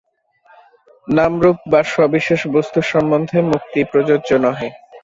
নাম-রূপ 1.07 1.57
বা 1.71 1.81
সবিশেষ 1.93 2.41
বস্তু 2.55 2.79
সম্বন্ধে 2.91 3.37
মুক্তি 3.51 3.79
প্রযোজ্য 3.91 4.29
নহে। 4.43 4.69